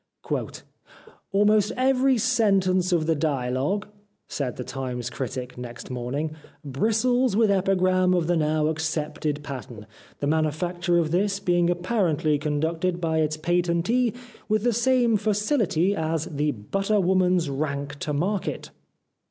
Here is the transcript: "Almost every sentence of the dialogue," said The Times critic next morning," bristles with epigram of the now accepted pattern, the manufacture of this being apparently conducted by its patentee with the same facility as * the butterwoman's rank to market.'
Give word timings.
"Almost 1.31 1.73
every 1.77 2.17
sentence 2.17 2.91
of 2.91 3.05
the 3.05 3.13
dialogue," 3.13 3.87
said 4.27 4.55
The 4.55 4.63
Times 4.63 5.11
critic 5.11 5.59
next 5.59 5.91
morning," 5.91 6.31
bristles 6.65 7.35
with 7.37 7.51
epigram 7.51 8.15
of 8.15 8.25
the 8.25 8.35
now 8.35 8.65
accepted 8.65 9.43
pattern, 9.43 9.85
the 10.19 10.25
manufacture 10.25 10.97
of 10.97 11.11
this 11.11 11.39
being 11.39 11.69
apparently 11.69 12.39
conducted 12.39 12.99
by 12.99 13.19
its 13.19 13.37
patentee 13.37 14.15
with 14.49 14.63
the 14.63 14.73
same 14.73 15.17
facility 15.17 15.95
as 15.95 16.25
* 16.25 16.25
the 16.35 16.51
butterwoman's 16.53 17.47
rank 17.51 17.99
to 17.99 18.11
market.' 18.11 18.71